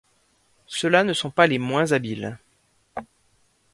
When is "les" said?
1.45-1.59